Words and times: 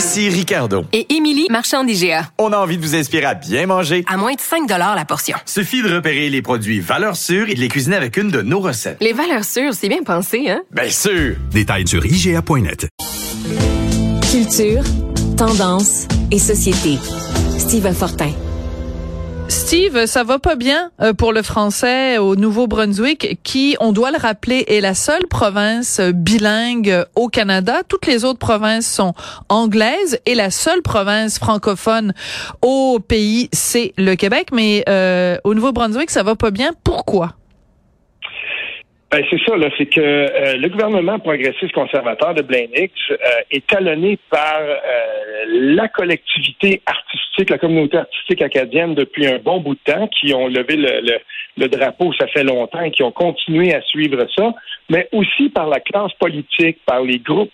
Ici 0.00 0.30
Ricardo. 0.30 0.86
Et 0.94 1.14
Émilie, 1.14 1.46
marchand 1.50 1.84
d'IGA. 1.84 2.30
On 2.38 2.54
a 2.54 2.56
envie 2.56 2.78
de 2.78 2.82
vous 2.82 2.96
inspirer 2.96 3.26
à 3.26 3.34
bien 3.34 3.66
manger. 3.66 4.02
À 4.08 4.16
moins 4.16 4.32
de 4.32 4.40
5 4.40 4.66
la 4.66 5.04
portion. 5.04 5.36
Suffit 5.44 5.82
de 5.82 5.94
repérer 5.94 6.30
les 6.30 6.40
produits 6.40 6.80
valeurs 6.80 7.16
sûres 7.16 7.50
et 7.50 7.54
de 7.54 7.60
les 7.60 7.68
cuisiner 7.68 7.96
avec 7.96 8.16
une 8.16 8.30
de 8.30 8.40
nos 8.40 8.60
recettes. 8.60 8.96
Les 9.02 9.12
valeurs 9.12 9.44
sûres, 9.44 9.74
c'est 9.74 9.90
bien 9.90 10.02
pensé, 10.02 10.48
hein? 10.48 10.62
Bien 10.70 10.88
sûr! 10.88 11.36
Détails 11.50 11.86
sur 11.86 12.06
IGA.net. 12.06 12.88
Culture, 14.32 14.82
tendance 15.36 16.08
et 16.30 16.38
société. 16.38 16.98
Steve 17.58 17.92
Fortin. 17.92 18.32
Steve, 19.50 20.06
ça 20.06 20.22
va 20.22 20.38
pas 20.38 20.54
bien 20.54 20.92
euh, 21.02 21.12
pour 21.12 21.32
le 21.32 21.42
français 21.42 22.18
au 22.18 22.36
Nouveau-Brunswick, 22.36 23.40
qui, 23.42 23.76
on 23.80 23.90
doit 23.90 24.12
le 24.12 24.16
rappeler, 24.16 24.64
est 24.68 24.80
la 24.80 24.94
seule 24.94 25.26
province 25.28 26.00
bilingue 26.00 27.04
au 27.16 27.26
Canada. 27.26 27.82
Toutes 27.88 28.06
les 28.06 28.24
autres 28.24 28.38
provinces 28.38 28.86
sont 28.86 29.12
anglaises 29.48 30.20
et 30.24 30.36
la 30.36 30.52
seule 30.52 30.82
province 30.82 31.40
francophone 31.40 32.14
au 32.62 33.00
pays, 33.00 33.48
c'est 33.52 33.92
le 33.98 34.14
Québec. 34.14 34.50
Mais 34.52 34.84
euh, 34.88 35.36
au 35.42 35.54
Nouveau-Brunswick, 35.54 36.10
ça 36.10 36.22
va 36.22 36.36
pas 36.36 36.52
bien. 36.52 36.70
Pourquoi? 36.84 37.34
Ben, 39.10 39.24
c'est 39.28 39.40
ça, 39.44 39.56
là, 39.56 39.68
c'est 39.76 39.86
que 39.86 40.00
euh, 40.00 40.56
le 40.56 40.68
gouvernement 40.68 41.18
progressiste 41.18 41.72
conservateur 41.72 42.32
de 42.32 42.42
Blaine 42.42 42.70
Hicks 42.76 42.92
euh, 43.10 43.16
est 43.50 43.66
talonné 43.66 44.20
par 44.30 44.60
euh, 44.60 44.76
la 45.48 45.88
collectivité 45.88 46.80
artistique, 46.86 47.50
la 47.50 47.58
communauté 47.58 47.96
artistique 47.96 48.40
acadienne 48.40 48.94
depuis 48.94 49.26
un 49.26 49.38
bon 49.38 49.58
bout 49.58 49.74
de 49.74 49.92
temps, 49.92 50.06
qui 50.08 50.32
ont 50.32 50.46
levé 50.46 50.76
le, 50.76 51.00
le, 51.00 51.18
le 51.56 51.66
drapeau, 51.66 52.12
ça 52.12 52.28
fait 52.28 52.44
longtemps, 52.44 52.82
et 52.82 52.92
qui 52.92 53.02
ont 53.02 53.10
continué 53.10 53.74
à 53.74 53.82
suivre 53.82 54.24
ça, 54.36 54.54
mais 54.88 55.08
aussi 55.10 55.48
par 55.48 55.66
la 55.66 55.80
classe 55.80 56.12
politique, 56.12 56.78
par 56.86 57.02
les 57.02 57.18
groupes 57.18 57.50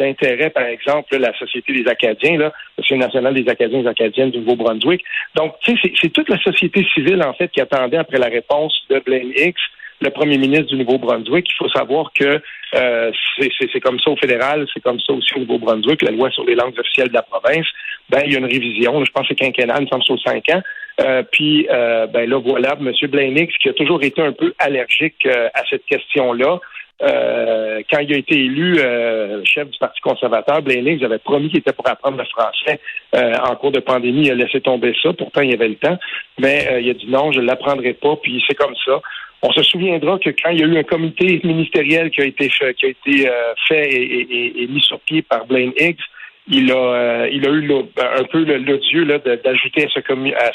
d'intérêt, 0.00 0.50
par 0.50 0.64
exemple, 0.64 1.16
la 1.16 1.32
Société 1.38 1.72
des 1.72 1.88
Acadiens, 1.88 2.36
là, 2.36 2.52
Société 2.80 2.98
nationale 2.98 3.34
des 3.34 3.48
Acadiens 3.48 3.84
et 3.84 3.86
Acadiennes 3.86 4.32
du 4.32 4.38
Nouveau-Brunswick. 4.38 5.04
Donc, 5.36 5.54
tu 5.62 5.76
sais, 5.76 5.92
c'est 6.02 6.12
toute 6.12 6.28
la 6.28 6.38
société 6.38 6.84
civile, 6.94 7.22
en 7.22 7.32
fait, 7.34 7.48
qui 7.52 7.60
attendait 7.60 7.96
après 7.96 8.18
la 8.18 8.26
réponse 8.26 8.74
de 8.90 8.98
Blaine 8.98 9.30
Hicks 9.36 9.54
le 10.00 10.10
premier 10.10 10.38
ministre 10.38 10.66
du 10.66 10.76
Nouveau-Brunswick. 10.76 11.46
Il 11.50 11.56
faut 11.56 11.68
savoir 11.68 12.12
que 12.12 12.40
euh, 12.74 13.10
c'est 13.38 13.80
comme 13.80 13.98
ça 14.00 14.10
au 14.10 14.16
fédéral, 14.16 14.66
c'est 14.72 14.82
comme 14.82 15.00
ça 15.00 15.12
aussi 15.12 15.34
au 15.36 15.40
Nouveau-Brunswick, 15.40 16.02
la 16.02 16.10
loi 16.10 16.30
sur 16.30 16.44
les 16.44 16.54
langues 16.54 16.78
officielles 16.78 17.08
de 17.08 17.14
la 17.14 17.22
province. 17.22 17.66
Ben, 18.10 18.22
il 18.24 18.32
y 18.32 18.36
a 18.36 18.38
une 18.38 18.46
révision, 18.46 19.04
je 19.04 19.10
pense 19.10 19.22
que 19.22 19.28
c'est 19.30 19.34
quinquennal, 19.34 19.78
il 19.80 19.84
me 19.84 19.88
semble 19.88 20.04
sur 20.04 20.20
cinq 20.20 20.48
ans. 20.50 20.62
Euh, 21.00 21.22
puis, 21.30 21.66
euh, 21.70 22.06
ben 22.06 22.28
là, 22.28 22.38
voilà, 22.38 22.76
M. 22.80 22.92
Blainix, 23.08 23.54
qui 23.58 23.68
a 23.68 23.72
toujours 23.72 24.02
été 24.02 24.22
un 24.22 24.32
peu 24.32 24.54
allergique 24.58 25.26
euh, 25.26 25.48
à 25.54 25.62
cette 25.68 25.84
question-là. 25.86 26.58
Euh, 27.02 27.82
quand 27.90 27.98
il 27.98 28.14
a 28.14 28.16
été 28.16 28.34
élu 28.36 28.78
euh, 28.78 29.44
chef 29.44 29.68
du 29.68 29.78
Parti 29.78 30.00
conservateur, 30.00 30.62
Blainix 30.62 31.04
avait 31.04 31.18
promis 31.18 31.50
qu'il 31.50 31.58
était 31.58 31.74
pour 31.74 31.86
apprendre 31.86 32.16
le 32.16 32.24
français 32.24 32.80
en 33.12 33.54
cours 33.56 33.72
de 33.72 33.80
pandémie. 33.80 34.26
Il 34.26 34.30
a 34.30 34.34
laissé 34.34 34.62
tomber 34.62 34.94
ça. 35.02 35.12
Pourtant, 35.12 35.42
il 35.42 35.50
y 35.50 35.54
avait 35.54 35.68
le 35.68 35.74
temps. 35.74 35.98
Mais 36.38 36.80
il 36.80 36.88
a 36.88 36.94
dit 36.94 37.06
non, 37.08 37.32
je 37.32 37.40
ne 37.40 37.46
l'apprendrai 37.46 37.92
pas. 37.92 38.16
Puis 38.16 38.42
c'est 38.46 38.54
comme 38.54 38.74
ça. 38.86 39.02
On 39.42 39.52
se 39.52 39.62
souviendra 39.62 40.18
que 40.18 40.30
quand 40.30 40.50
il 40.50 40.60
y 40.60 40.62
a 40.62 40.66
eu 40.66 40.78
un 40.78 40.82
comité 40.82 41.40
ministériel 41.44 42.10
qui 42.10 42.22
a 42.22 42.24
été 42.24 42.48
fait, 42.48 42.74
qui 42.74 42.86
a 42.86 42.88
été 42.88 43.28
euh, 43.28 43.54
fait 43.68 43.88
et, 43.92 44.66
mis 44.68 44.80
sur 44.80 44.98
pied 45.00 45.22
par 45.22 45.46
Blaine 45.46 45.72
Higgs, 45.78 46.00
il 46.48 46.70
a, 46.70 46.76
euh, 46.76 47.28
il 47.30 47.46
a 47.46 47.50
eu 47.50 47.72
un 47.72 48.24
peu 48.24 48.44
l'odieux 48.44 49.04
d'ajouter 49.04 49.84
à 49.84 49.88
ce, 49.88 50.00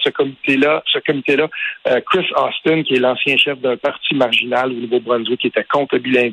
ce 0.04 0.10
comité-là, 0.10 0.84
ce 0.88 1.00
comité-là, 1.00 1.50
euh, 1.88 2.00
Chris 2.10 2.28
Austin, 2.36 2.84
qui 2.84 2.96
est 2.96 3.00
l'ancien 3.00 3.38
chef 3.38 3.60
d'un 3.60 3.78
parti 3.78 4.16
marginal 4.16 4.72
au 4.72 4.76
Nouveau-Brunswick, 4.76 5.42
qui 5.42 5.48
était 5.48 5.66
contre 5.66 5.98
le 5.98 6.32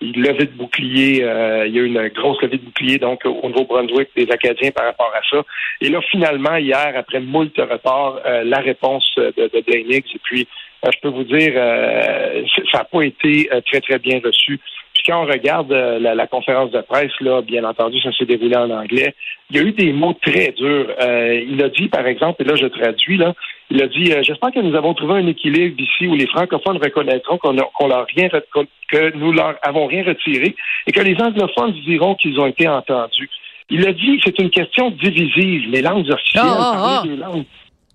levait 0.00 0.46
de 0.46 0.56
bouclier, 0.56 1.16
il 1.66 1.74
y 1.74 1.78
a 1.78 1.82
eu 1.82 1.86
une 1.86 2.08
grosse 2.08 2.40
levée 2.42 2.56
de 2.56 2.64
bouclier 2.64 2.98
donc 2.98 3.24
au 3.24 3.48
Nouveau-Brunswick 3.48 4.08
des 4.16 4.30
Acadiens 4.30 4.70
par 4.70 4.86
rapport 4.86 5.12
à 5.14 5.20
ça. 5.30 5.44
Et 5.80 5.88
là, 5.88 6.00
finalement, 6.10 6.56
hier, 6.56 6.92
après 6.96 7.20
moult 7.20 7.56
retards, 7.58 8.20
la 8.24 8.58
réponse 8.58 9.12
de, 9.16 9.32
de 9.36 9.62
et 9.68 10.02
puis 10.22 10.48
euh, 10.84 10.90
je 10.94 11.00
peux 11.00 11.08
vous 11.08 11.24
dire, 11.24 11.52
euh, 11.56 12.42
ça 12.72 12.78
n'a 12.78 12.84
pas 12.84 13.02
été 13.02 13.48
euh, 13.52 13.60
très, 13.60 13.80
très 13.80 13.98
bien 13.98 14.20
reçu. 14.24 14.58
Puis 15.02 15.12
quand 15.12 15.22
on 15.22 15.26
regarde 15.26 15.72
la, 15.72 16.26
conférence 16.26 16.70
de 16.72 16.80
presse, 16.82 17.12
là, 17.20 17.40
bien 17.40 17.64
entendu, 17.64 17.98
ça 18.02 18.12
s'est 18.12 18.26
déroulé 18.26 18.54
en 18.54 18.68
anglais. 18.68 19.14
Il 19.50 19.56
y 19.56 19.60
a 19.60 19.62
eu 19.62 19.72
des 19.72 19.92
mots 19.94 20.12
très 20.20 20.52
durs. 20.52 20.88
il 21.00 21.62
a 21.62 21.70
dit, 21.70 21.88
par 21.88 22.06
exemple, 22.06 22.42
et 22.42 22.44
là 22.44 22.54
je 22.54 22.66
traduis, 22.66 23.16
là, 23.16 23.32
il 23.70 23.82
a 23.82 23.86
dit 23.86 24.12
J'espère 24.22 24.50
que 24.50 24.60
nous 24.60 24.76
avons 24.76 24.92
trouvé 24.92 25.14
un 25.14 25.26
équilibre 25.26 25.80
ici 25.80 26.06
où 26.06 26.14
les 26.14 26.26
francophones 26.26 26.76
reconnaîtront 26.76 27.38
qu'on 27.38 27.52
leur 27.52 28.06
rien 28.14 28.28
que 28.28 29.16
nous 29.16 29.32
leur 29.32 29.56
avons 29.62 29.86
rien 29.86 30.04
retiré 30.04 30.54
et 30.86 30.92
que 30.92 31.00
les 31.00 31.16
anglophones 31.18 31.72
diront 31.86 32.14
qu'ils 32.16 32.38
ont 32.38 32.46
été 32.46 32.68
entendus. 32.68 33.30
Il 33.70 33.86
a 33.86 33.92
dit 33.92 34.20
c'est 34.22 34.38
une 34.38 34.50
question 34.50 34.90
divisive, 34.90 35.70
les 35.70 35.80
langues 35.80 36.10
officielles, 36.10 36.44
oh, 36.46 36.72
oh, 36.76 37.02
oh. 37.04 37.16
langues 37.16 37.44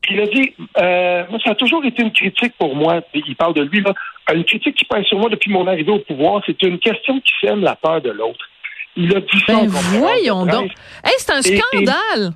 il 0.10 0.20
a 0.22 0.26
dit, 0.28 0.54
euh, 0.78 1.24
ça 1.44 1.52
a 1.52 1.56
toujours 1.56 1.84
été 1.86 2.02
une 2.02 2.12
critique 2.12 2.54
pour 2.58 2.76
moi, 2.76 3.02
il 3.14 3.36
parle 3.36 3.54
de 3.54 3.64
lui, 3.64 3.82
là, 3.82 3.94
une 4.34 4.44
critique 4.44 4.76
qui 4.76 4.86
pèse 4.86 5.06
sur 5.06 5.20
moi 5.20 5.30
depuis 5.30 5.52
mon 5.52 5.68
arrivée 5.68 5.92
au 5.92 6.00
pouvoir, 6.00 6.42
c'est 6.46 6.62
une 6.64 6.80
question 6.80 7.20
qui 7.20 7.32
sème 7.42 7.62
la 7.62 7.76
peur 7.76 8.02
de 8.02 8.12
l'autre. 8.12 8.46
Il 8.98 9.16
a 9.16 9.20
dit 9.20 9.44
ben 9.48 9.68
voyons 9.68 10.46
donc. 10.46 10.72
c'est 11.18 11.34
un 11.34 11.42
scandale! 11.42 12.34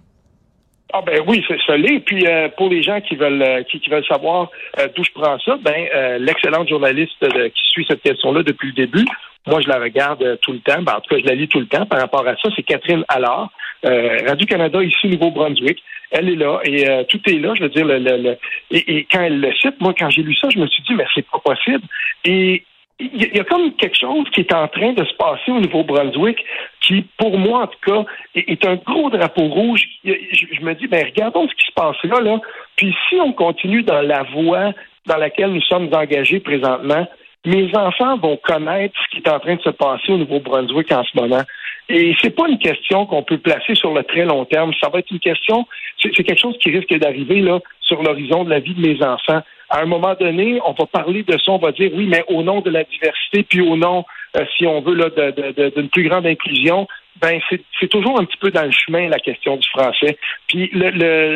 Ah 0.91 1.02
ben 1.06 1.22
oui, 1.28 1.46
c'est 1.47 1.59
ça 1.68 1.74
Puis 2.03 2.25
euh, 2.25 2.50
pour 2.58 2.69
les 2.69 2.81
gens 2.81 3.00
qui 3.00 3.16
veulent 3.16 3.41
euh, 3.41 3.63
qui, 3.63 3.79
veulent 3.90 4.06
savoir 4.08 4.50
d'où 4.96 5.03
je 5.03 5.12
prends 5.13 5.38
ça, 5.40 5.58
ben 5.62 6.18
l'excellente 6.19 6.68
journaliste 6.68 7.19
qui 7.19 7.63
suit 7.72 7.85
cette 7.88 8.02
question-là 8.02 8.44
depuis 8.44 8.69
le 8.69 8.74
début, 8.74 9.06
moi 9.47 9.62
je 9.62 9.68
la 9.68 9.79
regarde 9.79 10.40
tout 10.41 10.52
le 10.52 10.59
temps, 10.59 10.81
ben, 10.81 10.94
en 10.94 11.02
tout 11.02 11.16
cas 11.16 11.22
je 11.22 11.28
la 11.28 11.35
lis 11.35 11.47
tout 11.47 11.59
le 11.59 11.68
temps 11.68 11.85
par 11.85 12.00
rapport 12.00 12.28
à 12.28 12.35
ça, 12.35 12.50
c'est 12.56 12.63
Catherine 12.63 13.06
Allard, 13.08 13.52
Radio-Canada 13.84 14.84
ici 14.84 15.07
au 15.07 15.09
Nouveau-Brunswick 15.09 15.81
elle 16.12 16.29
est 16.29 16.35
là 16.35 16.59
et 16.63 16.90
euh, 16.90 17.03
tout 17.03 17.22
est 17.28 17.40
là. 17.40 17.53
Je 17.56 17.63
veux 17.63 17.69
dire, 17.69 17.85
le, 17.85 18.00
le, 18.00 18.38
et, 18.72 19.06
quand 19.12 19.22
elle 19.22 19.40
le 19.40 19.53
cite, 19.53 19.79
moi, 19.79 19.94
quand 19.97 20.09
j'ai 20.09 20.23
lu 20.23 20.35
ça, 20.35 20.50
je 20.50 20.59
me 20.59 20.67
suis 20.67 20.84
dit, 20.84 20.94
mais 20.94 21.06
c'est 21.13 21.25
pas 21.29 21.40
possible. 21.40 21.84
Et 22.25 22.63
il 23.00 23.34
y, 23.34 23.40
a 23.40 23.45
comme 23.45 23.73
quelque 23.75 23.97
chose 23.97 24.29
qui 24.34 24.41
est 24.41 24.53
en 24.53 24.67
train 24.67 24.91
de 24.91 25.06
se 25.06 25.13
passer 25.13 25.51
au 25.51 25.62
Nouveau-Brunswick 25.62 26.44
qui, 26.81 27.06
pour 27.17 27.38
moi 27.38 27.63
en 27.63 27.67
tout 27.67 27.79
cas, 27.85 28.12
est, 28.35 28.66
un 28.66 28.75
gros 28.75 29.09
drapeau 29.09 29.47
rouge. 29.47 29.84
Je, 30.03 30.61
me 30.61 30.73
dis, 30.73 30.88
ben 30.88 31.06
regardons 31.06 31.47
ce 31.47 31.56
qui 31.56 31.66
se 31.66 31.72
passe 31.73 31.96
là, 32.03 32.19
là. 32.19 32.41
Puis 32.75 32.94
si 33.07 33.16
on 33.16 33.31
continue 33.31 33.84
dans 33.84 34.01
la 34.01 34.23
voie 34.23 34.73
dans 35.06 35.16
laquelle 35.16 35.53
nous 35.53 35.61
sommes 35.61 35.88
engagés 35.94 36.41
présentement, 36.41 37.07
mes 37.46 37.73
enfants 37.73 38.17
vont 38.17 38.35
connaître 38.35 38.94
ce 39.06 39.16
qui 39.16 39.23
est 39.23 39.29
en 39.29 39.40
train 39.40 39.56
de 39.56 39.61
se 39.61 39.69
passer 39.69 40.11
au 40.11 40.17
Nouveau-Brunswick 40.17 40.91
en 40.91 41.03
ce 41.06 41.17
moment. 41.17 41.44
Et 41.89 42.16
c'est 42.22 42.29
pas 42.29 42.47
une 42.47 42.59
question 42.59 43.07
qu'on 43.07 43.23
peut 43.23 43.39
placer 43.39 43.73
sur 43.73 43.94
le 43.94 44.03
très 44.03 44.23
long 44.23 44.45
terme. 44.45 44.72
Ça 44.79 44.89
va 44.89 45.00
être 45.00 45.09
une 45.09 45.19
question, 45.19 45.67
c'est 46.01 46.11
quelque 46.11 46.39
chose 46.39 46.55
qui 46.61 46.69
risque 46.69 46.94
d'arriver 46.94 47.41
là 47.41 47.59
sur 47.81 48.03
l'horizon 48.03 48.44
de 48.44 48.51
la 48.51 48.59
vie 48.59 48.75
de 48.75 48.81
mes 48.81 49.03
enfants. 49.03 49.41
À 49.72 49.81
un 49.81 49.85
moment 49.85 50.13
donné, 50.19 50.59
on 50.66 50.73
va 50.73 50.85
parler 50.85 51.23
de 51.23 51.33
ça, 51.33 51.51
on 51.51 51.57
va 51.57 51.72
dire 51.72 51.91
oui, 51.95 52.05
mais 52.07 52.23
au 52.28 52.44
nom 52.44 52.61
de 52.61 52.69
la 52.69 52.83
diversité, 52.83 53.44
puis 53.44 53.61
au 53.61 53.75
nom, 53.75 54.05
euh, 54.38 54.45
si 54.55 54.67
on 54.67 54.81
veut, 54.81 54.94
là, 54.94 55.09
d'une 55.09 55.89
plus 55.89 56.07
grande 56.07 56.28
inclusion, 56.28 56.88
ben 57.22 57.40
c'est 57.79 57.88
toujours 57.88 58.20
un 58.20 58.26
petit 58.26 58.38
peu 58.38 58.52
dans 58.52 58.64
le 58.64 58.72
chemin 58.72 59.09
la 59.09 59.20
question 59.20 59.58
du 59.58 59.67
français. 59.70 60.17
Puis 60.47 60.70
le, 60.73 60.90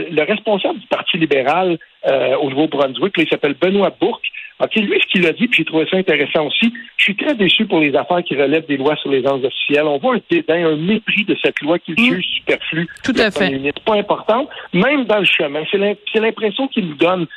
le, 0.09 0.23
responsable 0.23 0.79
du 0.79 0.87
Parti 0.87 1.17
libéral 1.17 1.77
euh, 2.07 2.35
au 2.37 2.49
Nouveau-Brunswick, 2.49 3.13
il 3.17 3.27
s'appelle 3.27 3.55
Benoît 3.59 3.93
Bourque. 3.99 4.25
OK, 4.59 4.75
lui, 4.75 4.99
ce 5.01 5.07
qu'il 5.07 5.25
a 5.25 5.33
dit, 5.33 5.47
puis 5.47 5.57
j'ai 5.57 5.65
trouvé 5.65 5.85
ça 5.89 5.97
intéressant 5.97 6.45
aussi, 6.45 6.71
je 6.97 7.03
suis 7.03 7.15
très 7.15 7.35
déçu 7.35 7.65
pour 7.65 7.79
les 7.79 7.95
affaires 7.95 8.23
qui 8.23 8.35
relèvent 8.35 8.67
des 8.67 8.77
lois 8.77 8.95
sur 8.97 9.09
les 9.09 9.21
langues 9.21 9.43
officielles. 9.43 9.85
On 9.85 9.97
voit 9.97 10.15
un 10.15 10.21
dédain, 10.29 10.67
un 10.67 10.75
mépris 10.77 11.25
de 11.25 11.35
cette 11.43 11.59
loi 11.61 11.79
qu'il 11.79 11.95
mmh. 11.95 12.13
juge 12.13 12.25
superflue. 12.37 12.87
Tout 13.03 13.15
à 13.17 13.31
fait. 13.31 13.59
C'est 13.63 13.83
pas 13.83 13.95
important, 13.95 14.47
même 14.73 15.05
dans 15.05 15.19
le 15.19 15.25
chemin. 15.25 15.63
C'est 15.71 16.19
l'impression 16.19 16.67
qu'il 16.67 16.87
nous 16.87 16.95
donne. 16.95 17.27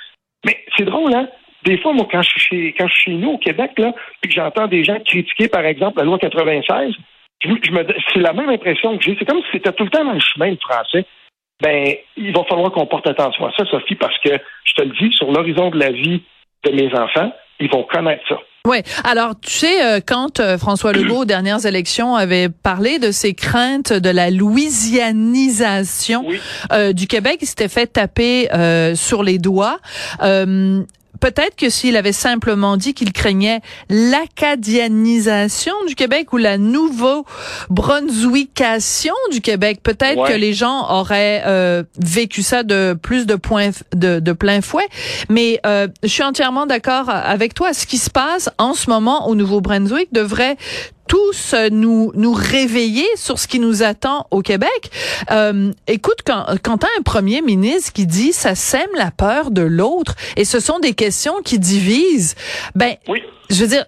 Mais 0.45 0.59
c'est 0.77 0.85
drôle, 0.85 1.15
hein? 1.15 1.29
Des 1.65 1.79
fois, 1.79 1.93
moi, 1.93 2.07
quand 2.11 2.23
je 2.23 2.29
suis 2.29 2.41
chez, 2.41 2.75
quand 2.79 2.87
je 2.87 2.95
suis 2.95 3.05
chez 3.13 3.17
nous 3.17 3.31
au 3.31 3.39
Québec, 3.39 3.73
là, 3.79 3.93
puis 4.21 4.29
que 4.29 4.35
j'entends 4.37 4.69
des 4.69 4.85
gens 4.85 5.01
critiquer, 5.01 5.49
par 5.49 5.65
exemple, 5.65 5.99
la 5.99 6.05
loi 6.05 6.19
96, 6.19 6.95
je, 7.47 7.71
me, 7.73 7.87
c'est 8.13 8.21
la 8.21 8.33
même 8.33 8.49
impression 8.49 8.97
que 8.97 9.05
j'ai. 9.05 9.17
C'est 9.19 9.25
comme 9.25 9.41
si 9.43 9.49
c'était 9.53 9.73
tout 9.73 9.85
le 9.85 9.91
temps 9.91 10.05
dans 10.05 10.13
le 10.13 10.21
chemin, 10.21 10.51
le 10.51 10.59
français. 10.61 11.05
Ben, 11.63 11.95
il 12.17 12.33
va 12.33 12.45
falloir 12.45 12.71
qu'on 12.71 12.87
porte 12.87 13.07
attention 13.07 13.47
à 13.47 13.53
ça, 13.57 13.65
Sophie, 13.71 13.95
parce 13.95 14.19
que, 14.19 14.31
je 14.65 14.75
te 14.75 14.83
le 14.83 14.93
dis, 15.01 15.11
sur 15.17 15.33
l'horizon 15.33 15.71
de 15.71 15.79
la 15.79 15.91
vie 15.91 16.23
de 16.65 16.71
mes 16.73 16.93
enfants, 16.95 17.33
ils 17.61 17.71
vont 17.71 17.85
connaître 17.85 18.23
ça. 18.29 18.39
Oui. 18.67 18.79
Alors, 19.05 19.39
tu 19.41 19.51
sais, 19.51 19.85
euh, 19.85 20.01
quand 20.05 20.41
euh, 20.41 20.59
François 20.59 20.93
Legault, 20.93 21.21
aux 21.21 21.25
dernières 21.25 21.65
élections, 21.67 22.17
avait 22.17 22.49
parlé 22.49 22.99
de 22.99 23.13
ses 23.13 23.33
craintes 23.33 23.93
de 23.93 24.11
la 24.11 24.31
louisianisation 24.31 26.27
euh, 26.73 26.93
du 26.93 27.07
Québec, 27.07 27.39
il 27.43 27.47
s'était 27.47 27.69
fait 27.69 27.87
taper 27.87 28.49
sur 28.95 29.23
les 29.23 29.39
doigts 29.39 29.79
peut-être 31.21 31.57
que 31.57 31.71
s'il 31.71 31.97
avait 31.97 32.13
simplement 32.13 32.77
dit 32.77 32.93
qu'il 32.95 33.13
craignait 33.13 33.61
l'acadianisation 33.89 35.73
du 35.87 35.95
Québec 35.95 36.33
ou 36.33 36.37
la 36.37 36.59
nouveau-brunswickication 36.59 39.15
du 39.31 39.41
Québec, 39.41 39.81
peut-être 39.83 40.29
que 40.29 40.35
les 40.35 40.55
gens 40.55 40.89
auraient 40.91 41.43
euh, 41.47 41.83
vécu 41.99 42.43
ça 42.43 42.63
de 42.63 42.97
plus 43.01 43.27
de 43.27 43.35
points 43.35 43.71
de, 43.95 44.21
de 44.21 44.33
plein 44.33 44.61
fouet. 44.61 44.87
Mais 45.29 45.61
euh, 45.67 45.89
je 46.03 46.09
suis 46.09 46.23
entièrement 46.23 46.67
d'accord 46.67 47.09
avec 47.09 47.55
toi. 47.55 47.73
Ce 47.73 47.87
qui 47.87 47.99
se 47.99 48.11
passe 48.11 48.51
en 48.59 48.75
ce 48.75 48.91
moment 48.91 49.29
au 49.29 49.35
Nouveau-Brunswick 49.35 50.13
devrait 50.13 50.57
tous 51.07 51.55
nous 51.71 52.13
nous 52.15 52.33
réveiller 52.33 53.07
sur 53.17 53.39
ce 53.39 53.47
qui 53.47 53.59
nous 53.59 53.83
attend 53.83 54.27
au 54.31 54.43
Québec. 54.43 54.91
Euh, 55.31 55.73
écoute, 55.87 56.19
quand, 56.25 56.47
quand 56.63 56.85
as 56.85 56.89
un 56.99 57.03
premier 57.03 57.43
ministre 57.43 57.93
qui 57.93 58.07
dit 58.07 58.33
ça 58.33 58.55
sème 58.55 58.91
la 58.97 59.11
peur 59.11 59.51
de 59.51 59.63
l'autre 59.63 60.15
et 60.37 60.45
ce 60.45 60.61
sont 60.61 60.79
des 60.79 60.95
questions 60.95 61.41
qui 61.45 61.59
divisent, 61.59 62.35
ben, 62.75 62.97
je 63.51 63.63
veux 63.63 63.69
dire, 63.69 63.87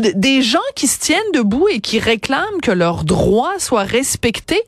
des 0.00 0.42
gens 0.42 0.58
qui 0.74 0.86
se 0.86 0.98
tiennent 0.98 1.20
debout 1.34 1.68
et 1.68 1.80
qui 1.80 1.98
réclament 1.98 2.60
que 2.62 2.70
leurs 2.70 3.04
droits 3.04 3.58
soient 3.58 3.84
respectés, 3.84 4.62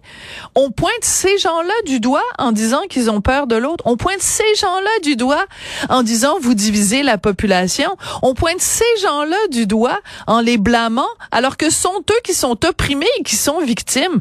on 0.55 0.71
pointe 0.71 0.93
ces 1.03 1.39
gens-là 1.39 1.75
du 1.87 2.01
doigt 2.01 2.25
en 2.39 2.53
disant 2.53 2.83
qu'ils 2.89 3.11
ont 3.11 3.21
peur 3.21 3.47
de 3.47 3.57
l'autre. 3.57 3.85
On 3.87 3.97
pointe 3.97 4.21
ces 4.21 4.55
gens-là 4.57 4.91
du 5.03 5.17
doigt 5.17 5.47
en 5.89 6.03
disant 6.03 6.37
vous 6.41 6.55
divisez 6.55 7.03
la 7.03 7.19
population. 7.19 7.97
On 8.23 8.35
pointe 8.35 8.61
ces 8.61 8.85
gens-là 9.03 9.37
du 9.51 9.67
doigt 9.67 10.01
en 10.27 10.41
les 10.41 10.59
blâmant 10.59 11.09
alors 11.31 11.57
que 11.57 11.71
sont 11.71 12.03
eux 12.11 12.21
qui 12.23 12.35
sont 12.35 12.65
opprimés 12.65 13.07
et 13.19 13.23
qui 13.23 13.37
sont 13.37 13.61
victimes. 13.61 14.21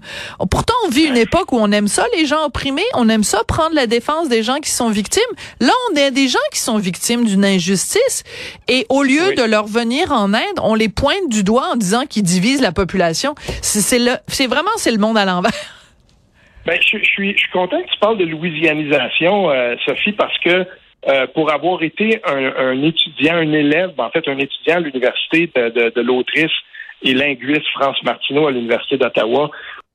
Pourtant, 0.49 0.73
on 0.85 0.89
vit 0.89 1.03
une 1.03 1.17
époque 1.17 1.51
où 1.51 1.57
on 1.57 1.71
aime 1.71 1.87
ça, 1.87 2.05
les 2.15 2.25
gens 2.25 2.45
opprimés. 2.45 2.85
On 2.93 3.09
aime 3.09 3.23
ça, 3.23 3.43
prendre 3.47 3.75
la 3.75 3.87
défense 3.87 4.29
des 4.29 4.43
gens 4.43 4.59
qui 4.59 4.71
sont 4.71 4.89
victimes. 4.89 5.21
Là, 5.59 5.73
on 5.91 5.97
a 5.97 6.11
des 6.11 6.27
gens 6.27 6.39
qui 6.51 6.59
sont 6.59 6.77
victimes 6.77 7.25
d'une 7.25 7.45
injustice 7.45 8.23
et 8.67 8.85
au 8.89 9.03
lieu 9.03 9.35
de 9.35 9.43
leur 9.43 9.67
venir 9.67 10.11
en 10.11 10.33
aide, 10.33 10.59
on 10.61 10.75
les 10.75 10.89
pointe 10.93 11.29
du 11.29 11.43
doigt 11.43 11.69
en 11.73 11.75
disant 11.75 12.05
qu'ils 12.05 12.23
divisent 12.23 12.61
la 12.61 12.71
population. 12.71 13.35
C'est 13.61 14.47
vraiment 14.47 14.71
c'est 14.77 14.91
le 14.91 14.97
monde 14.99 15.17
à 15.17 15.25
l'envers. 15.25 15.51
Ben, 16.65 16.79
je, 16.79 16.97
suis, 17.03 17.33
je 17.33 17.39
suis 17.39 17.51
content 17.51 17.81
que 17.81 17.89
tu 17.89 17.99
parles 17.99 18.17
de 18.17 18.25
louisianisation, 18.25 19.51
euh, 19.51 19.75
Sophie, 19.85 20.13
parce 20.13 20.37
que 20.39 20.65
euh, 21.09 21.27
pour 21.33 21.51
avoir 21.51 21.83
été 21.83 22.21
un, 22.25 22.81
étudiant, 22.81 23.35
un 23.35 23.51
élève, 23.51 23.91
en 23.97 24.09
fait 24.09 24.25
un 24.29 24.37
étudiant 24.37 24.77
à 24.77 24.79
l'université 24.79 25.51
de, 25.53 25.89
de, 25.93 26.01
l'autrice 26.01 26.51
et 27.01 27.13
linguiste 27.13 27.67
France 27.73 28.01
Martineau 28.03 28.47
à 28.47 28.51
l'université 28.51 28.97
d'Ottawa, 28.97 29.51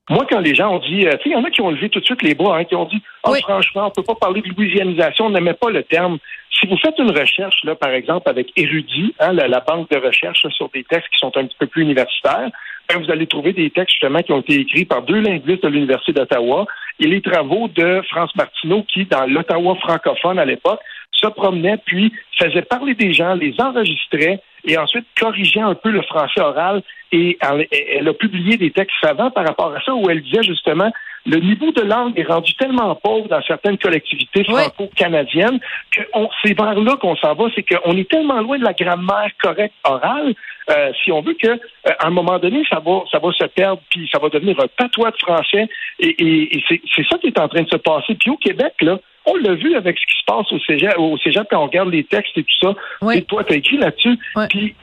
moi, 0.09 0.25
quand 0.27 0.39
les 0.39 0.55
gens 0.55 0.73
ont 0.73 0.79
dit, 0.79 1.05
euh, 1.05 1.11
tu 1.11 1.17
sais, 1.17 1.21
il 1.27 1.31
y 1.33 1.35
en 1.35 1.43
a 1.43 1.51
qui 1.51 1.61
ont 1.61 1.69
levé 1.69 1.89
tout 1.89 1.99
de 1.99 2.05
suite 2.05 2.23
les 2.23 2.33
bras, 2.33 2.57
hein, 2.57 2.63
qui 2.63 2.75
ont 2.75 2.85
dit, 2.85 3.01
oh, 3.23 3.33
franchement, 3.43 3.87
on 3.87 3.91
peut 3.91 4.03
pas 4.03 4.15
parler 4.15 4.41
de 4.41 4.49
louisianisation, 4.49 5.27
on 5.27 5.29
n'aimait 5.29 5.53
pas 5.53 5.69
le 5.69 5.83
terme. 5.83 6.17
Si 6.59 6.65
vous 6.65 6.77
faites 6.77 6.97
une 6.97 7.11
recherche, 7.11 7.63
là, 7.63 7.75
par 7.75 7.91
exemple, 7.91 8.27
avec 8.27 8.51
Érudit, 8.55 9.13
hein, 9.19 9.33
la, 9.33 9.59
banque 9.59 9.89
de 9.91 9.97
recherche 9.97 10.45
sur 10.49 10.69
des 10.69 10.83
textes 10.83 11.09
qui 11.13 11.19
sont 11.19 11.37
un 11.37 11.45
petit 11.45 11.55
peu 11.59 11.67
plus 11.67 11.83
universitaires, 11.83 12.49
ben, 12.89 12.97
vous 12.97 13.11
allez 13.11 13.27
trouver 13.27 13.53
des 13.53 13.69
textes 13.69 13.93
justement 13.93 14.23
qui 14.23 14.31
ont 14.31 14.41
été 14.41 14.55
écrits 14.55 14.85
par 14.85 15.03
deux 15.03 15.19
linguistes 15.19 15.63
de 15.63 15.69
l'Université 15.69 16.11
d'Ottawa 16.11 16.65
et 16.99 17.05
les 17.07 17.21
travaux 17.21 17.67
de 17.67 18.01
France 18.09 18.35
Martineau 18.35 18.83
qui, 18.91 19.05
dans 19.05 19.27
l'Ottawa 19.27 19.75
francophone 19.75 20.39
à 20.39 20.45
l'époque, 20.45 20.79
se 21.11 21.27
promenait 21.27 21.77
puis 21.85 22.11
faisait 22.39 22.63
parler 22.63 22.95
des 22.95 23.13
gens, 23.13 23.35
les 23.35 23.53
enregistrait 23.59 24.41
et 24.65 24.77
ensuite 24.77 25.05
corrigeait 25.19 25.61
un 25.61 25.75
peu 25.75 25.89
le 25.89 26.01
français 26.03 26.41
oral 26.41 26.81
et 27.11 27.37
elle, 27.41 28.07
a 28.07 28.13
publié 28.13 28.57
des 28.57 28.71
textes 28.71 28.95
savants 29.01 29.31
par 29.31 29.45
rapport 29.45 29.73
à 29.73 29.81
ça 29.81 29.93
où 29.93 30.09
elle 30.09 30.21
disait 30.21 30.43
justement 30.43 30.91
le 31.25 31.37
niveau 31.37 31.71
de 31.71 31.81
langue 31.81 32.17
est 32.17 32.23
rendu 32.23 32.53
tellement 32.55 32.95
pauvre 32.95 33.27
dans 33.27 33.41
certaines 33.43 33.77
collectivités 33.77 34.43
franco-canadiennes 34.43 35.59
que 35.91 36.01
c'est 36.43 36.57
vers 36.57 36.79
là 36.79 36.95
qu'on 36.95 37.15
s'en 37.17 37.35
va, 37.35 37.45
c'est 37.55 37.63
qu'on 37.63 37.97
est 37.97 38.09
tellement 38.09 38.41
loin 38.41 38.57
de 38.57 38.63
la 38.63 38.73
grammaire 38.73 39.29
correcte 39.41 39.75
orale, 39.83 40.33
euh, 40.69 40.91
si 41.03 41.11
on 41.11 41.21
veut 41.21 41.33
que 41.33 41.47
euh, 41.47 41.57
à 41.99 42.07
un 42.07 42.11
moment 42.11 42.39
donné, 42.39 42.63
ça 42.69 42.79
va, 42.79 43.03
ça 43.11 43.19
va 43.19 43.31
se 43.31 43.45
perdre, 43.45 43.81
puis 43.89 44.07
ça 44.11 44.19
va 44.19 44.29
devenir 44.29 44.59
un 44.59 44.67
patois 44.67 45.11
de 45.11 45.17
français, 45.17 45.67
et, 45.99 46.63
c'est 46.69 47.07
ça 47.09 47.17
qui 47.17 47.27
est 47.27 47.39
en 47.39 47.47
train 47.47 47.63
de 47.63 47.69
se 47.69 47.77
passer. 47.77 48.15
Puis 48.15 48.29
au 48.29 48.37
Québec, 48.37 48.73
là, 48.81 48.99
on 49.25 49.35
l'a 49.35 49.53
vu 49.55 49.75
avec 49.75 49.97
ce 49.97 50.05
qui 50.05 50.19
se 50.19 50.25
passe 50.25 50.51
au 50.51 50.59
cégep, 50.59 50.93
au 50.97 51.17
cégep 51.17 51.47
quand 51.49 51.61
on 51.61 51.67
regarde 51.67 51.89
les 51.89 52.03
textes 52.03 52.37
et 52.37 52.43
tout 52.43 52.59
ça. 52.61 53.11
Et 53.13 53.21
toi, 53.23 53.43
tu 53.43 53.53
as 53.53 53.57
écrit 53.57 53.77
là-dessus. 53.77 54.17
Puis 54.49 54.75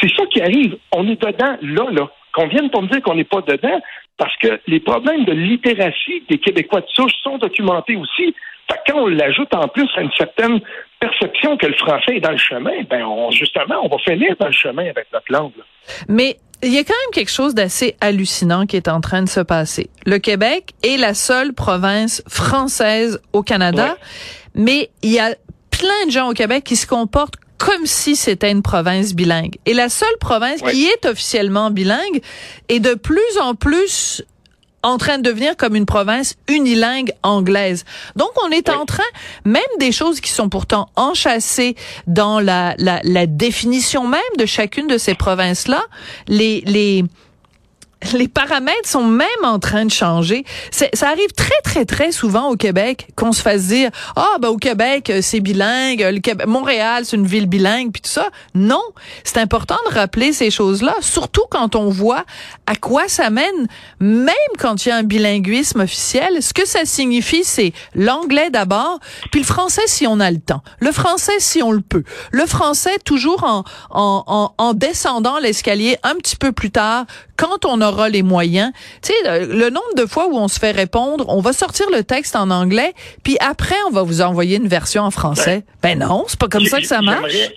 c'est 0.00 0.14
ça 0.16 0.26
qui 0.26 0.40
arrive. 0.40 0.76
On 0.92 1.08
est 1.08 1.20
dedans, 1.20 1.56
là, 1.62 1.90
là. 1.90 2.10
Qu'on 2.32 2.48
vienne 2.48 2.68
pour 2.70 2.82
me 2.82 2.88
dire 2.88 3.00
qu'on 3.02 3.14
n'est 3.14 3.24
pas 3.24 3.42
dedans, 3.42 3.80
parce 4.16 4.36
que 4.38 4.60
les 4.66 4.80
problèmes 4.80 5.24
de 5.24 5.32
littératie 5.32 6.24
des 6.28 6.38
Québécois 6.38 6.80
de 6.80 6.88
souche 6.88 7.12
sont 7.22 7.38
documentés 7.38 7.96
aussi. 7.96 8.34
Fait 8.70 8.80
quand 8.86 9.02
on 9.02 9.06
l'ajoute 9.06 9.54
en 9.54 9.68
plus 9.68 9.88
à 9.94 10.00
une 10.00 10.12
certaine 10.12 10.60
perception 10.98 11.56
que 11.56 11.66
le 11.66 11.74
français 11.74 12.16
est 12.16 12.20
dans 12.20 12.30
le 12.30 12.38
chemin, 12.38 12.82
ben 12.88 13.04
justement, 13.30 13.76
on 13.84 13.88
va 13.88 13.98
finir 13.98 14.34
dans 14.38 14.46
le 14.46 14.52
chemin 14.52 14.88
avec 14.88 15.06
notre 15.12 15.30
langue. 15.30 15.52
Mais 16.08 16.36
il 16.64 16.72
y 16.72 16.78
a 16.78 16.84
quand 16.84 16.94
même 16.94 17.12
quelque 17.12 17.30
chose 17.30 17.54
d'assez 17.54 17.96
hallucinant 18.00 18.66
qui 18.66 18.76
est 18.76 18.88
en 18.88 19.00
train 19.00 19.22
de 19.22 19.28
se 19.28 19.40
passer. 19.40 19.90
Le 20.06 20.18
Québec 20.18 20.74
est 20.82 20.96
la 20.96 21.14
seule 21.14 21.52
province 21.52 22.22
française 22.26 23.20
au 23.32 23.42
Canada, 23.42 23.96
mais 24.54 24.90
il 25.02 25.12
y 25.12 25.18
a 25.18 25.34
plein 25.70 26.06
de 26.06 26.10
gens 26.10 26.30
au 26.30 26.32
Québec 26.32 26.64
qui 26.64 26.76
se 26.76 26.86
comportent 26.86 27.36
comme 27.58 27.86
si 27.86 28.16
c'était 28.16 28.50
une 28.50 28.62
province 28.62 29.14
bilingue. 29.14 29.56
Et 29.66 29.74
la 29.74 29.88
seule 29.88 30.16
province 30.20 30.60
qui 30.60 30.86
est 30.86 31.06
officiellement 31.06 31.70
bilingue 31.70 32.20
est 32.68 32.80
de 32.80 32.94
plus 32.94 33.38
en 33.40 33.54
plus 33.54 34.22
en 34.84 34.98
train 34.98 35.18
de 35.18 35.22
devenir 35.22 35.56
comme 35.56 35.74
une 35.74 35.86
province 35.86 36.36
unilingue 36.46 37.12
anglaise. 37.22 37.84
Donc, 38.14 38.30
on 38.44 38.50
est 38.50 38.68
en 38.68 38.84
train, 38.84 39.02
même 39.44 39.62
des 39.80 39.90
choses 39.90 40.20
qui 40.20 40.30
sont 40.30 40.48
pourtant 40.48 40.88
enchâssées 40.94 41.74
dans 42.06 42.38
la, 42.38 42.74
la, 42.78 43.00
la 43.02 43.26
définition 43.26 44.06
même 44.06 44.20
de 44.38 44.46
chacune 44.46 44.86
de 44.86 44.98
ces 44.98 45.14
provinces-là, 45.14 45.82
les, 46.28 46.60
les, 46.66 47.04
les 48.12 48.28
paramètres 48.28 48.88
sont 48.88 49.04
même 49.04 49.28
en 49.42 49.58
train 49.58 49.84
de 49.84 49.90
changer. 49.90 50.44
Ça 50.70 51.08
arrive 51.08 51.32
très, 51.36 51.60
très, 51.64 51.84
très 51.84 52.12
souvent 52.12 52.50
au 52.50 52.56
Québec 52.56 53.08
qu'on 53.16 53.32
se 53.32 53.42
fasse 53.42 53.64
dire, 53.64 53.90
ah, 54.16 54.36
oh, 54.42 54.46
au 54.46 54.56
Québec, 54.56 55.10
euh, 55.10 55.20
c'est 55.22 55.40
bilingue, 55.40 56.00
le 56.00 56.46
Montréal, 56.46 57.04
c'est 57.04 57.16
une 57.16 57.26
ville 57.26 57.46
bilingue, 57.46 57.92
puis 57.92 58.02
tout 58.02 58.10
ça. 58.10 58.28
Non. 58.54 58.82
C'est 59.24 59.38
important 59.38 59.76
de 59.88 59.94
rappeler 59.94 60.32
ces 60.32 60.50
choses-là, 60.50 60.94
surtout 61.00 61.44
quand 61.50 61.76
on 61.76 61.88
voit 61.88 62.24
à 62.66 62.74
quoi 62.74 63.08
ça 63.08 63.30
mène, 63.30 63.68
même 64.00 64.34
quand 64.58 64.84
il 64.84 64.88
y 64.88 64.92
a 64.92 64.96
un 64.96 65.02
bilinguisme 65.02 65.80
officiel. 65.80 66.42
Ce 66.42 66.52
que 66.52 66.66
ça 66.66 66.84
signifie, 66.84 67.44
c'est 67.44 67.72
l'anglais 67.94 68.50
d'abord, 68.50 68.98
puis 69.30 69.40
le 69.40 69.46
français 69.46 69.82
si 69.86 70.06
on 70.06 70.20
a 70.20 70.30
le 70.30 70.40
temps. 70.40 70.62
Le 70.80 70.92
français 70.92 71.38
si 71.38 71.62
on 71.62 71.72
le 71.72 71.80
peut. 71.80 72.04
Le 72.32 72.46
français 72.46 72.98
toujours 73.04 73.44
en, 73.44 73.64
en, 73.90 74.24
en, 74.26 74.54
en 74.58 74.74
descendant 74.74 75.38
l'escalier 75.38 75.98
un 76.02 76.14
petit 76.14 76.36
peu 76.36 76.52
plus 76.52 76.70
tard 76.70 77.06
quand 77.36 77.64
on 77.64 77.80
aura 77.80 77.93
les 78.08 78.22
moyens. 78.22 78.72
Tu 79.02 79.12
sais, 79.12 79.46
le, 79.46 79.70
nombre 79.70 79.94
de 79.96 80.06
fois 80.06 80.28
où 80.28 80.36
on 80.36 80.48
se 80.48 80.58
fait 80.58 80.72
répondre, 80.72 81.24
on 81.28 81.40
va 81.40 81.52
sortir 81.52 81.86
le 81.90 82.02
texte 82.02 82.36
en 82.36 82.50
anglais, 82.50 82.92
puis 83.22 83.36
après, 83.40 83.76
on 83.88 83.90
va 83.90 84.02
vous 84.02 84.20
envoyer 84.20 84.56
une 84.56 84.68
version 84.68 85.02
en 85.02 85.10
français. 85.10 85.64
Ben, 85.82 85.98
non, 85.98 86.24
c'est 86.26 86.38
pas 86.38 86.48
comme 86.48 86.64
ça 86.64 86.80
que 86.80 86.86
ça 86.86 87.00
marche. 87.00 87.50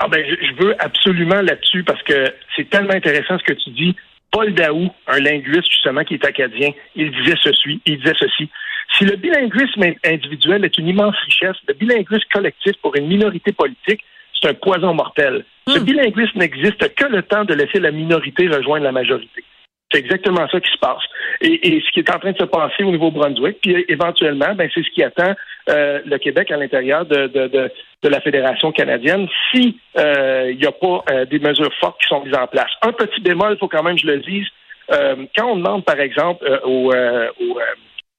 Ah 0.00 0.06
ben, 0.06 0.24
je 0.24 0.64
veux 0.64 0.76
absolument 0.78 1.40
là-dessus 1.40 1.82
parce 1.82 2.02
que 2.04 2.32
c'est 2.56 2.70
tellement 2.70 2.94
intéressant 2.94 3.36
ce 3.38 3.44
que 3.44 3.54
tu 3.54 3.70
dis. 3.70 3.96
Paul 4.30 4.54
Daou, 4.54 4.90
un 5.06 5.18
linguiste 5.18 5.70
justement 5.70 6.04
qui 6.04 6.14
est 6.14 6.24
acadien, 6.24 6.70
il 6.94 7.10
disait 7.10 7.36
ceci, 7.42 7.80
il 7.86 7.98
disait 7.98 8.14
ceci. 8.18 8.48
Si 8.96 9.04
le 9.04 9.16
bilinguisme 9.16 9.94
individuel 10.04 10.64
est 10.64 10.78
une 10.78 10.88
immense 10.88 11.16
richesse, 11.24 11.56
le 11.66 11.74
bilinguisme 11.74 12.28
collectif 12.32 12.72
pour 12.82 12.94
une 12.96 13.06
minorité 13.06 13.52
politique, 13.52 14.02
c'est 14.40 14.50
un 14.50 14.54
poison 14.54 14.94
mortel. 14.94 15.44
Ce 15.66 15.78
hmm. 15.78 15.84
bilinguisme 15.84 16.38
n'existe 16.38 16.94
que 16.94 17.06
le 17.06 17.22
temps 17.22 17.44
de 17.44 17.54
laisser 17.54 17.80
la 17.80 17.90
minorité 17.90 18.48
rejoindre 18.48 18.84
la 18.84 18.92
majorité. 18.92 19.44
C'est 19.90 20.00
exactement 20.00 20.46
ça 20.50 20.60
qui 20.60 20.70
se 20.70 20.78
passe. 20.78 21.02
Et, 21.40 21.80
ce 21.80 21.92
qui 21.92 22.00
est 22.00 22.14
en 22.14 22.18
train 22.18 22.32
de 22.32 22.38
se 22.38 22.44
passer 22.44 22.84
au 22.84 22.90
Nouveau-Brunswick, 22.90 23.58
puis 23.62 23.86
éventuellement, 23.88 24.54
ben, 24.54 24.68
c'est 24.74 24.82
ce 24.82 24.90
qui 24.90 25.02
attend 25.02 25.34
euh, 25.70 26.00
le 26.04 26.18
Québec 26.18 26.50
à 26.50 26.58
l'intérieur 26.58 27.06
de, 27.06 27.26
de, 27.26 28.08
la 28.08 28.20
Fédération 28.20 28.70
canadienne 28.70 29.28
si 29.50 29.78
euh, 29.98 30.50
il 30.50 30.58
n'y 30.58 30.66
a 30.66 30.72
pas 30.72 31.04
euh, 31.10 31.24
des 31.24 31.38
mesures 31.38 31.72
fortes 31.80 32.00
qui 32.02 32.08
sont 32.08 32.22
mises 32.22 32.36
en 32.36 32.46
place. 32.46 32.70
Un 32.82 32.92
petit 32.92 33.20
bémol, 33.20 33.52
il 33.54 33.58
faut 33.58 33.68
quand 33.68 33.82
même 33.82 33.94
que 33.94 34.02
je 34.02 34.06
le 34.06 34.18
dise. 34.18 34.46
quand 35.36 35.46
on 35.46 35.56
demande, 35.56 35.84
par 35.84 36.00
exemple, 36.00 36.44
au, 36.64 36.92
au 36.92 37.58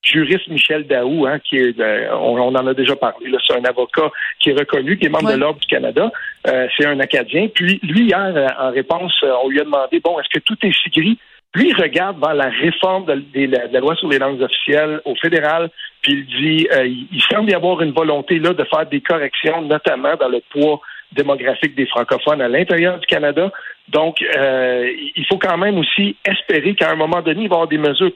juriste 0.01 0.47
Michel 0.47 0.87
Daou, 0.87 1.25
hein, 1.25 1.39
qui 1.39 1.57
est, 1.57 1.79
euh, 1.79 2.07
on, 2.13 2.39
en 2.39 2.67
a 2.67 2.73
déjà 2.73 2.95
parlé, 2.95 3.31
c'est 3.45 3.55
un 3.55 3.65
avocat 3.65 4.09
qui 4.39 4.49
est 4.49 4.59
reconnu, 4.59 4.97
qui 4.97 5.05
est 5.05 5.09
membre 5.09 5.31
de 5.31 5.37
l'Ordre 5.37 5.59
du 5.59 5.67
Canada, 5.67 6.11
euh, 6.47 6.67
c'est 6.77 6.85
un 6.85 6.99
Acadien. 6.99 7.47
Puis 7.53 7.79
lui, 7.83 8.05
hier, 8.05 8.33
euh, 8.35 8.47
en 8.59 8.71
réponse, 8.71 9.13
on 9.43 9.49
lui 9.49 9.59
a 9.59 9.63
demandé, 9.63 9.99
bon, 9.99 10.19
est-ce 10.19 10.29
que 10.29 10.43
tout 10.43 10.57
est 10.63 10.73
si 10.73 10.89
gris? 10.89 11.17
Lui, 11.55 11.69
il 11.69 11.75
regarde 11.75 12.19
dans 12.19 12.31
la 12.31 12.49
réforme 12.49 13.05
de, 13.05 13.15
de 13.15 13.51
la, 13.51 13.67
de 13.67 13.73
la 13.73 13.79
loi 13.79 13.95
sur 13.95 14.07
les 14.07 14.19
langues 14.19 14.41
officielles 14.41 15.01
au 15.05 15.15
fédéral, 15.15 15.69
puis 16.01 16.13
il 16.13 16.25
dit, 16.25 16.67
euh, 16.71 16.85
il, 16.85 17.21
semble 17.23 17.49
y 17.49 17.53
avoir 17.53 17.81
une 17.81 17.91
volonté 17.91 18.39
là 18.39 18.53
de 18.53 18.63
faire 18.65 18.85
des 18.85 19.01
corrections, 19.01 19.61
notamment 19.63 20.15
dans 20.15 20.29
le 20.29 20.41
poids 20.51 20.79
démographique 21.11 21.75
des 21.75 21.87
francophones 21.87 22.41
à 22.41 22.47
l'intérieur 22.47 22.99
du 22.99 23.05
Canada. 23.07 23.51
Donc, 23.87 24.21
euh, 24.21 24.91
il 25.15 25.25
faut 25.25 25.39
quand 25.39 25.57
même 25.57 25.79
aussi 25.79 26.15
espérer 26.23 26.75
qu'à 26.75 26.91
un 26.91 26.95
moment 26.95 27.21
donné, 27.21 27.43
il 27.43 27.49
va 27.49 27.55
y 27.55 27.57
avoir 27.57 27.67
des 27.67 27.79
mesures 27.79 28.11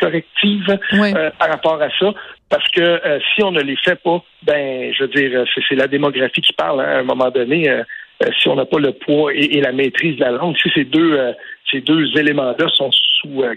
correctives 0.00 0.78
Oui. 0.92 1.12
euh, 1.14 1.30
par 1.38 1.48
rapport 1.48 1.80
à 1.80 1.88
ça, 1.98 2.12
parce 2.48 2.68
que 2.70 2.80
euh, 2.80 3.18
si 3.34 3.42
on 3.42 3.50
ne 3.50 3.60
les 3.62 3.76
fait 3.76 4.00
pas, 4.02 4.22
ben, 4.42 4.92
je 4.94 5.04
veux 5.04 5.08
dire, 5.08 5.44
c'est, 5.54 5.62
c'est 5.68 5.74
la 5.74 5.86
démographie 5.86 6.40
qui 6.40 6.52
parle. 6.52 6.80
hein, 6.80 6.88
à 6.88 6.98
un 6.98 7.02
moment 7.02 7.30
donné, 7.30 7.68
euh, 7.68 7.82
euh, 8.24 8.30
si 8.40 8.48
on 8.48 8.56
n'a 8.56 8.64
pas 8.64 8.78
le 8.78 8.92
poids 8.92 9.32
et, 9.34 9.44
et 9.56 9.60
la 9.60 9.72
maîtrise 9.72 10.16
de 10.16 10.20
la 10.20 10.32
langue, 10.32 10.56
si 10.60 10.70
ces 10.74 10.84
deux 10.84 11.12
euh, 11.18 11.32
ces 11.70 11.80
deux 11.80 12.06
éléments-là 12.18 12.68
sont 12.74 12.90
sous 12.92 13.42
euh, 13.42 13.54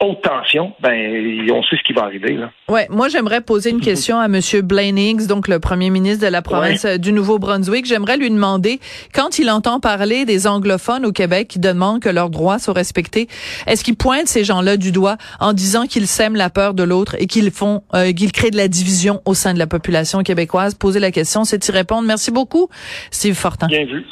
haute 0.00 0.22
tension, 0.22 0.72
ben, 0.80 1.48
on 1.50 1.62
sait 1.62 1.76
ce 1.76 1.82
qui 1.82 1.92
va 1.92 2.04
arriver 2.04 2.34
là. 2.34 2.50
Ouais, 2.68 2.86
moi 2.90 3.08
j'aimerais 3.08 3.40
poser 3.40 3.70
une 3.70 3.80
question 3.80 4.18
à 4.18 4.28
Monsieur 4.28 4.62
Blaine 4.62 4.98
Higgs, 4.98 5.26
donc 5.26 5.48
le 5.48 5.60
premier 5.60 5.90
ministre 5.90 6.24
de 6.24 6.30
la 6.30 6.42
province 6.42 6.84
euh, 6.84 6.98
du 6.98 7.12
Nouveau-Brunswick. 7.12 7.86
J'aimerais 7.86 8.16
lui 8.16 8.30
demander, 8.30 8.80
quand 9.14 9.38
il 9.38 9.50
entend 9.50 9.80
parler 9.80 10.24
des 10.24 10.46
anglophones 10.46 11.06
au 11.06 11.12
Québec 11.12 11.48
qui 11.48 11.58
demandent 11.58 12.00
que 12.00 12.08
leurs 12.08 12.30
droits 12.30 12.58
soient 12.58 12.74
respectés, 12.74 13.28
est-ce 13.66 13.84
qu'il 13.84 13.96
pointe 13.96 14.26
ces 14.26 14.44
gens-là 14.44 14.76
du 14.76 14.92
doigt 14.92 15.16
en 15.40 15.52
disant 15.52 15.86
qu'ils 15.86 16.06
sèment 16.06 16.36
la 16.36 16.50
peur 16.50 16.74
de 16.74 16.82
l'autre 16.82 17.16
et 17.18 17.26
qu'ils 17.26 17.50
font, 17.50 17.82
euh, 17.94 18.12
qu'ils 18.12 18.32
créent 18.32 18.50
de 18.50 18.56
la 18.56 18.68
division 18.68 19.20
au 19.24 19.34
sein 19.34 19.54
de 19.54 19.58
la 19.58 19.66
population 19.66 20.22
québécoise? 20.22 20.74
Poser 20.74 21.00
la 21.00 21.10
question, 21.10 21.44
c'est 21.44 21.66
y 21.66 21.72
répondre. 21.72 22.06
Merci 22.06 22.30
beaucoup, 22.30 22.68
Steve 23.10 23.34
Fortin. 23.34 23.66
Bien 23.68 23.84
vu. 23.84 24.04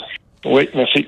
Oui, 0.44 0.68
merci. 0.74 1.06